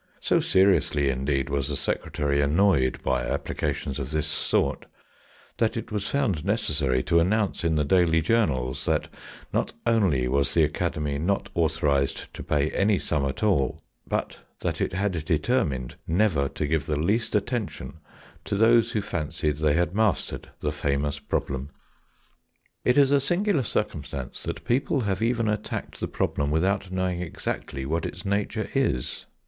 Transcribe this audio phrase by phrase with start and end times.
[0.19, 4.87] So seriously, indeed, was the secretary annoyed by applications of this sort,
[5.59, 9.09] that it was found necessary to announce in the daily journals that
[9.53, 14.81] not only was the Academy not authorised to pay any sum at all, but that
[14.81, 17.99] it had determined never to give the least attention
[18.43, 21.69] to those who fancied they had mastered the famous problem.
[22.83, 27.85] It is a singular circumstance that people have even attacked the problem without knowing exactly
[27.85, 29.27] what its nature is.